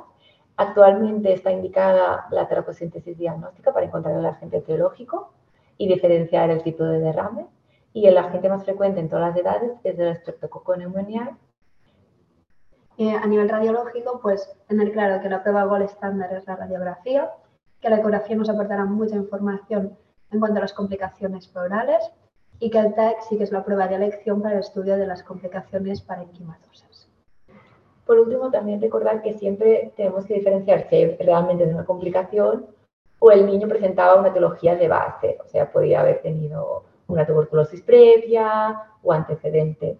[0.57, 5.33] Actualmente está indicada la terapocíntesis diagnóstica para encontrar el agente etiológico
[5.77, 7.45] y diferenciar el tipo de derrame.
[7.93, 11.35] Y el agente más frecuente en todas las edades es el streptococcus pneumoniae.
[12.97, 17.29] Y a nivel radiológico, pues tener claro que la prueba gol estándar es la radiografía,
[17.81, 19.95] que la ecografía nos aportará mucha información
[20.31, 22.11] en cuanto a las complicaciones pleurales
[22.59, 25.07] y que el TAC sí que es la prueba de elección para el estudio de
[25.07, 27.09] las complicaciones parenquimatosas.
[28.05, 32.67] Por último, también recordar que siempre tenemos que diferenciar si realmente es una complicación
[33.19, 37.81] o el niño presentaba una etiología de base, o sea, podía haber tenido una tuberculosis
[37.81, 39.97] previa o antecedentes.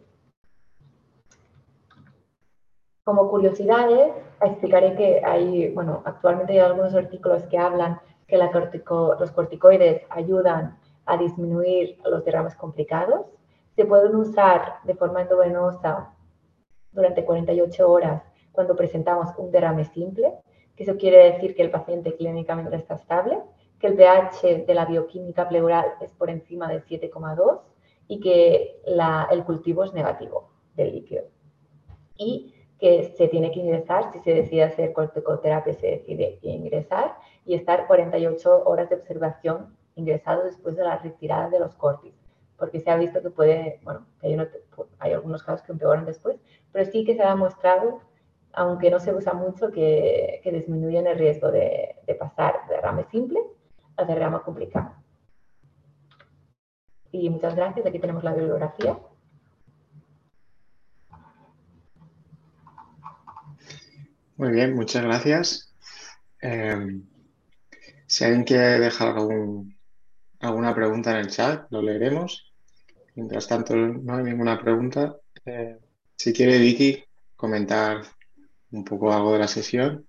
[3.04, 10.02] Como curiosidades, explicaré que hay, bueno, actualmente hay algunos artículos que hablan que los corticoides
[10.10, 13.28] ayudan a disminuir los derrames complicados.
[13.76, 16.13] Se pueden usar de forma endovenosa
[16.91, 20.34] durante 48 horas cuando presentamos un derrame simple,
[20.76, 23.39] que eso quiere decir que el paciente clínicamente está estable,
[23.80, 27.60] que el pH de la bioquímica pleural es por encima de 7,2
[28.08, 28.82] y que
[29.32, 31.26] el cultivo es negativo del líquido.
[32.18, 37.56] Y que se tiene que ingresar, si se decide hacer corticoterapia, se decide ingresar y
[37.56, 42.13] estar 48 horas de observación ingresado después de la retirada de los cortis,
[42.58, 44.38] porque se ha visto que puede, bueno, hay,
[44.99, 46.38] hay algunos casos que empeoran después,
[46.71, 48.01] pero sí que se ha demostrado
[48.55, 53.39] aunque no se usa mucho, que, que disminuyen el riesgo de, pasar de derrame simple
[53.97, 54.95] a derrame complicado.
[57.12, 57.86] Y muchas gracias.
[57.86, 58.97] Aquí tenemos la bibliografía.
[64.38, 65.73] Muy bien, muchas gracias.
[66.41, 67.05] Em,
[68.05, 69.15] si alguien quiere dejar
[70.45, 72.53] alguna pregunta en el chat, lo leeremos.
[73.15, 75.15] Mientras tanto, no hay ninguna pregunta.
[75.45, 75.77] Eh,
[76.15, 77.03] si quiere, Vicky,
[77.36, 78.01] comentar
[78.71, 80.05] un poco algo de la sesión.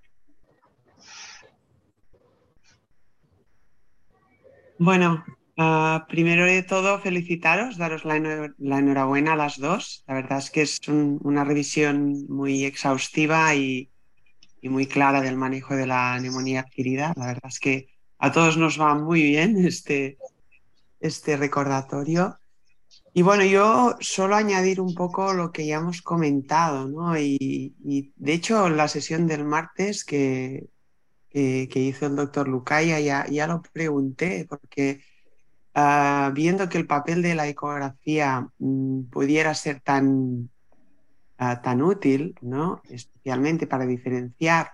[4.79, 5.25] Bueno,
[5.57, 10.05] ah, primero de todo felicitaros, daros la, enhorabuena a las dos.
[10.07, 13.91] La verdad es que es una revisión muy exhaustiva y,
[14.63, 17.15] muy clara del manejo de la neumonía adquirida.
[17.17, 20.19] La verdad es que a todos nos va muy bien este,
[21.01, 22.39] este recordatorio.
[23.13, 27.19] Y bueno, yo solo añadir un poco lo que ya hemos comentado, ¿no?
[27.19, 30.69] Y, de hecho, la sesión del martes que,
[31.31, 35.01] que, hizo el doctor Lucaya ya, ya lo pregunté, porque
[35.75, 40.51] ah, viendo que el papel de la ecografía mm, pudiera ser tan,
[41.39, 42.83] ah, tan útil, ¿no?
[42.89, 44.71] Especialmente para diferenciar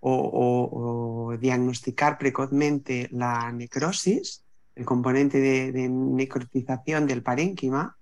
[0.00, 7.96] o, diagnosticar precozmente la necrosis, el componente de, necrotización del parénquima,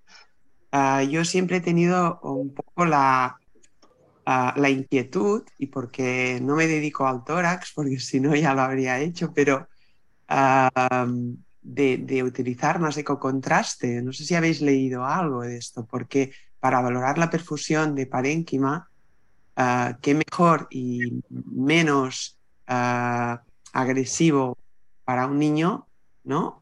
[0.71, 3.37] ah, yo siempre he tenido un poco la,
[4.25, 8.61] ah, la inquietud, y porque no me dedico al tórax, porque si no ya lo
[8.61, 9.67] habría hecho, pero
[10.27, 11.07] ah,
[11.61, 14.01] de, utilizar más ecocontraste.
[14.01, 18.89] No sé si habéis leído algo de esto, porque para valorar la perfusión de parénquima,
[20.01, 24.57] qué mejor y menos agresivo
[25.03, 25.88] para un niño,
[26.23, 26.61] ¿no?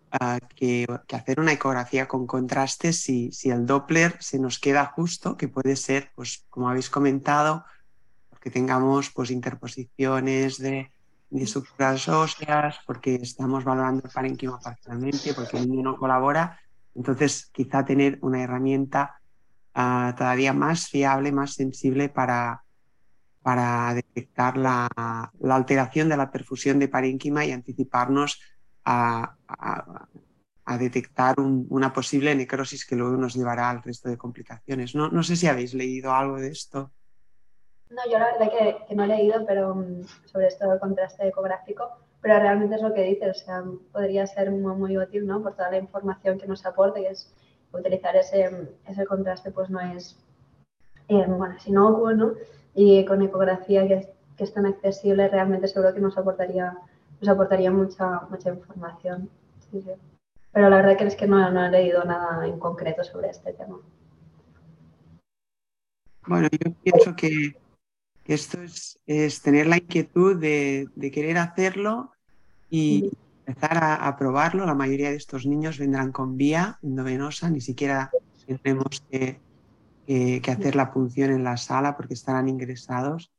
[0.56, 5.48] que, hacer una ecografía con contraste si, si, el Doppler se nos queda justo, que
[5.48, 7.66] puede ser, pues como habéis comentado,
[8.30, 10.92] porque tengamos pues, interposiciones de,
[11.32, 16.58] estructuras óseas, porque estamos valorando el parénquima parcialmente, porque el niño no colabora.
[16.96, 19.20] Entonces, quizá tener una herramienta
[19.74, 22.64] ah, todavía más fiable, más sensible para,
[23.42, 24.88] para detectar la
[25.50, 28.40] alteración de la perfusión de parénquima y anticiparnos
[28.88, 34.96] a, detectar una posible necrosis que luego nos llevará al resto de complicaciones.
[34.96, 36.92] No, sé si habéis leído algo de esto.
[37.90, 41.26] No, yo la verdad que, que no he leído pero mm, sobre esto del contraste
[41.26, 41.90] ecográfico,
[42.22, 45.42] pero realmente es lo que dices, o sea, podría ser muy, muy útil, ¿no?
[45.42, 47.34] Por toda la información que nos aporte, que es
[47.72, 50.18] utilizar ese, ese contraste, pues no es,
[51.08, 52.34] eh, bueno, es inocuo, ¿no?
[52.76, 56.78] Y con ecografía que que es tan accesible, realmente seguro que nos aportaría
[57.20, 59.30] nos aportaría mucha, mucha información.
[60.52, 63.54] Pero la verdad que es que no, no, he leído nada en concreto sobre este
[63.54, 63.78] tema.
[66.26, 67.56] Bueno, yo pienso que
[68.26, 72.12] esto es, es tener la inquietud de, de querer hacerlo
[72.70, 73.12] y
[73.46, 74.66] empezar a, a, probarlo.
[74.66, 78.12] La mayoría de estos niños vendrán con vía endovenosa, ni siquiera
[78.46, 79.40] tendremos que,
[80.06, 83.32] que, que hacer la punción en la sala porque estarán ingresados.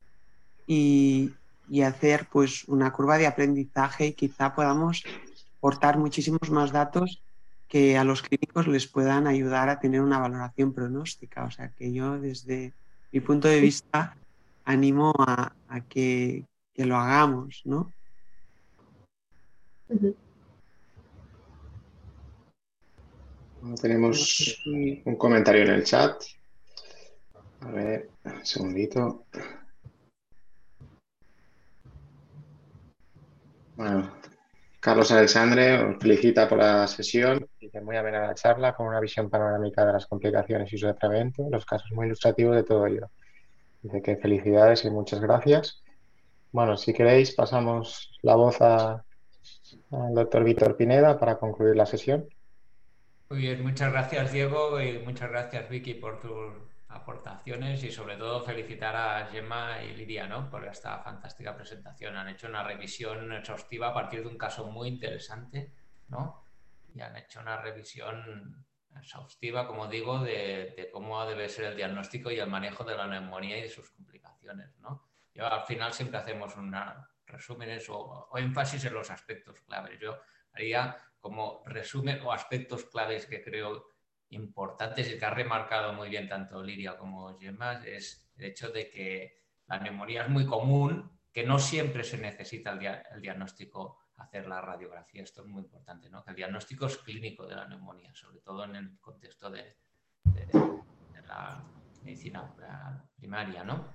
[0.65, 1.33] Y,
[1.69, 5.03] y hacer pues una curva de aprendizaje y quizá podamos
[5.57, 7.21] aportar muchísimos más datos
[7.67, 11.45] que a los clínicos les puedan ayudar a tener una valoración pronóstica.
[11.45, 12.73] O sea que yo desde
[13.11, 14.17] mi punto de vista
[14.65, 15.53] animo a,
[15.87, 16.45] que,
[16.75, 17.91] lo hagamos, ¿no?
[23.81, 26.23] Tenemos un comentario en el chat.
[27.61, 29.25] A ver, un segundito.
[33.79, 34.11] Bueno,
[34.81, 37.47] Carlos Alexandre os felicita por la sesión.
[37.61, 41.47] Dice muy amena la charla con una visión panorámica de las complicaciones y su tratamiento,
[41.49, 43.09] los casos muy ilustrativos de todo ello.
[43.81, 45.81] Dice que felicidades y muchas gracias.
[46.51, 49.01] Bueno, si queréis, pasamos la voz al
[50.13, 52.27] doctor Víctor Pineda para concluir la sesión.
[53.29, 56.51] Muy bien, muchas gracias Diego y muchas gracias Vicky por tus
[56.89, 60.49] aportaciones y sobre todo felicitar a Gemma y Lidia ¿no?
[60.49, 62.17] por esta fantástica presentación.
[62.17, 65.73] Han hecho una revisión exhaustiva a partir de un caso muy interesante
[66.07, 66.43] ¿no?
[66.93, 68.65] y han hecho una revisión
[68.99, 73.05] exhaustiva, como digo, de, de, cómo debe ser el diagnóstico y el manejo de la
[73.05, 74.75] neumonía y de sus complicaciones.
[74.79, 75.03] ¿no?
[75.33, 79.99] Yo al final siempre hacemos una resúmenes o, o énfasis en los aspectos claves.
[79.99, 80.19] Yo
[80.53, 83.85] haría como resumen o aspectos claves que creo
[84.29, 88.89] importantes y que ha remarcado muy bien tanto Lidia como Gemma es el hecho de
[88.89, 93.99] que la neumonía es muy común, que no siempre se necesita el, dia el diagnóstico
[94.17, 95.23] hacer la radiografía.
[95.23, 96.23] Esto es muy importante, ¿no?
[96.23, 99.75] que el diagnóstico es clínico de la neumonía, sobre todo en el contexto de,
[101.27, 101.63] la
[102.03, 102.51] medicina
[103.17, 103.63] primaria.
[103.63, 103.85] ¿no?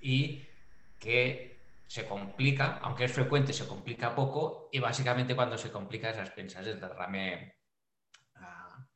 [0.00, 0.42] Y
[0.98, 6.30] que se complica, aunque es frecuente, se complica poco y básicamente cuando se complica esas
[6.30, 7.57] pensas del derrame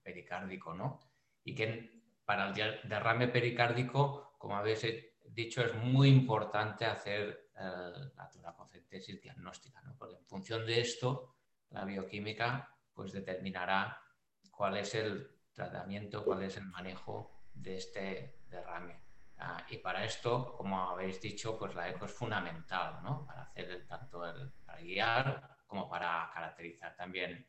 [0.03, 1.01] pericárdico, ¿no?
[1.45, 4.87] Y que para el derrame pericárdico, como habéis
[5.29, 9.97] dicho, es muy importante hacer uh, la toracocentesis diagnóstica, ¿no?
[9.97, 11.37] Porque en función de esto,
[11.71, 13.99] la bioquímica pues determinará
[14.51, 19.01] cuál es el tratamiento, cuál es el manejo de este derrame.
[19.39, 23.27] Uh, y para esto, como habéis dicho, pues la eco es fundamental, ¿no?
[23.27, 27.49] Para hacer el, tanto el, para guiar como para caracterizar también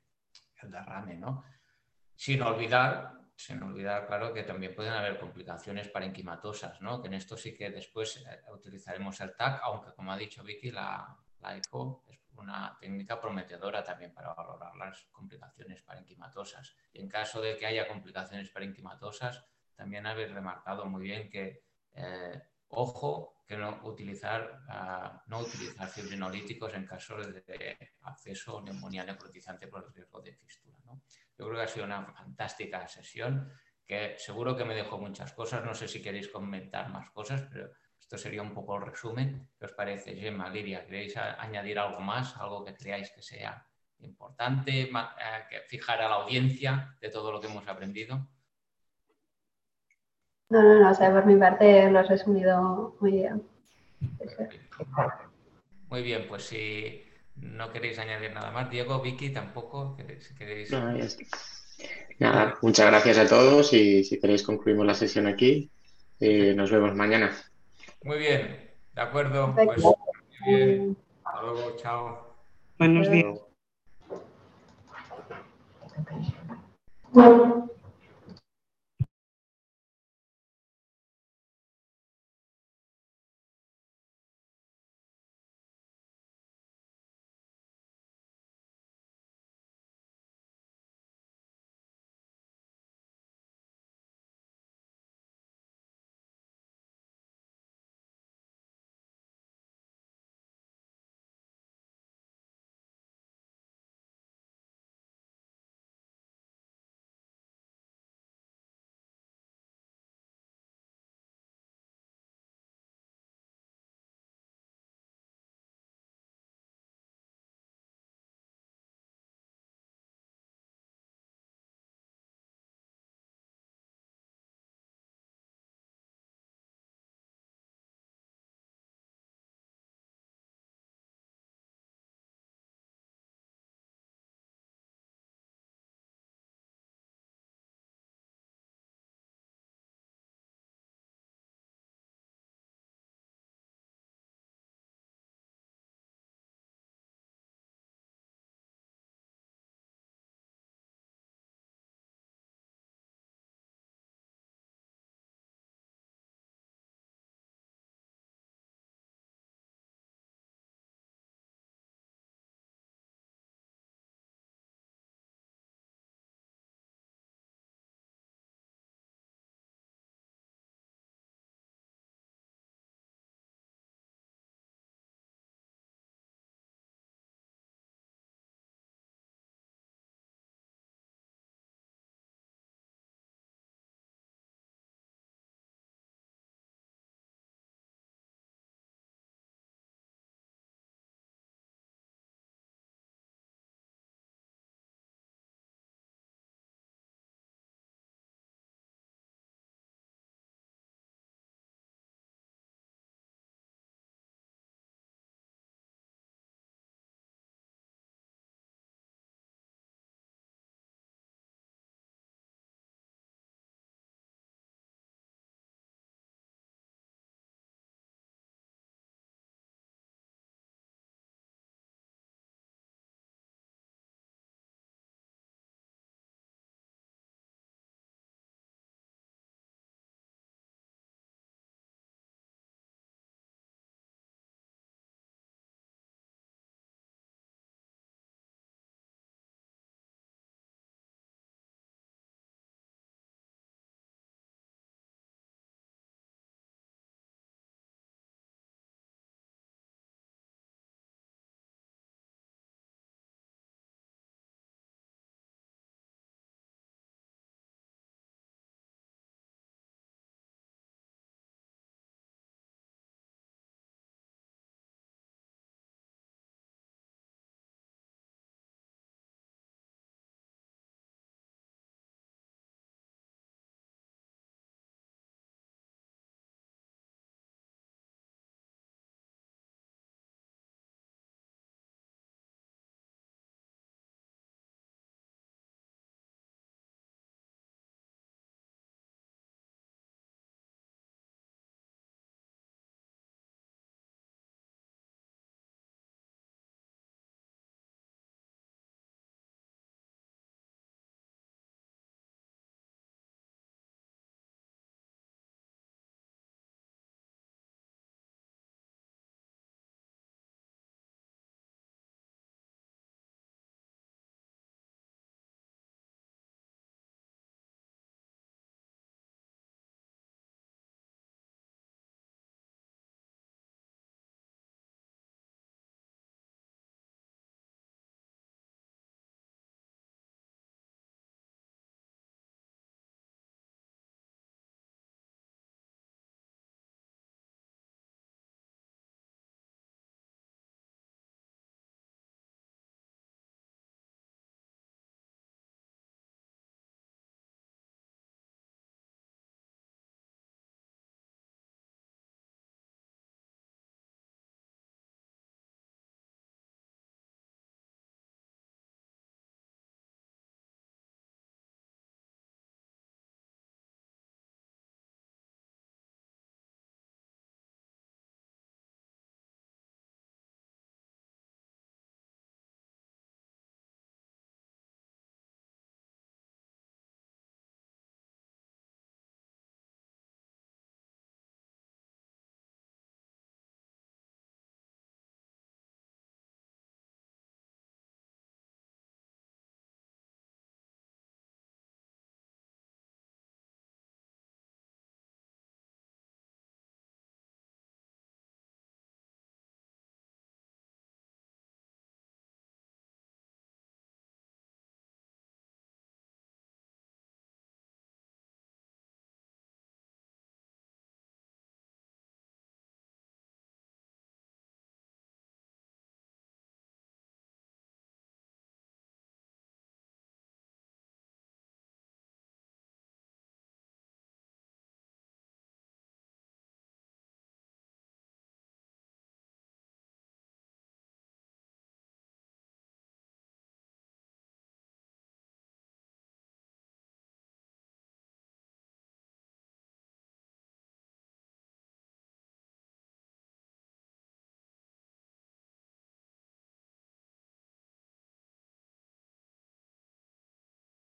[0.61, 1.43] el derrame, ¿no?
[2.15, 7.01] Sin olvidar, sin olvidar, claro, que también pueden haber complicaciones parenquimatosas, ¿no?
[7.01, 10.71] Que en esto sí que después eh, utilizaremos el TAC, aunque como ha dicho Vicky,
[10.71, 16.75] la, la eco es una técnica prometedora también para valorar las complicaciones parenquimatosas.
[16.91, 19.45] Y en caso de que haya complicaciones parenquimatosas,
[19.75, 26.73] también habéis remarcado muy bien que eh, ojo que no utilizar, uh, no utilizar fibrinolíticos
[26.73, 30.77] en caso de acceso o neumonía necrotizante por el riesgo de fístula.
[30.85, 31.01] ¿no?
[31.37, 33.51] Yo creo que ha sido una fantástica sesión,
[33.85, 35.63] que seguro que me dejó muchas cosas.
[35.65, 39.49] No sé si queréis comentar más cosas, pero esto sería un poco el resumen.
[39.57, 40.85] ¿Qué os parece, Gemma, Lidia?
[40.85, 42.37] ¿Queréis añadir algo más?
[42.37, 43.65] ¿Algo que creáis que sea
[43.99, 44.81] importante?
[44.81, 44.91] Eh,
[45.49, 48.27] que fijar a la audiencia de todo lo que hemos aprendido.
[50.49, 53.43] No, no, no, o sea, por mi parte lo has resumido muy bien.
[55.89, 57.03] Muy bien, pues si
[57.35, 60.71] no queréis añadir nada más, Diego, Vicky, tampoco, si queréis...
[60.71, 61.37] No, ya está.
[62.19, 65.69] Nada, muchas gracias a todos y si queréis concluimos la sesión aquí.
[66.19, 67.35] Eh, nos vemos mañana.
[68.03, 69.53] Muy bien, de acuerdo.
[69.55, 70.97] Pues, muy bien.
[71.25, 72.35] Hasta luego, chao.
[72.77, 73.39] Buenos días.